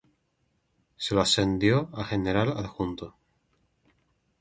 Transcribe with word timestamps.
Se 0.97 1.13
lo 1.13 1.21
ascendió 1.21 1.91
a 1.93 2.03
general 2.03 2.57
adjunto. 2.57 3.13